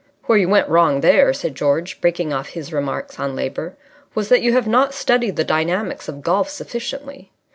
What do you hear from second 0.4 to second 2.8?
went wrong there," said George, breaking off his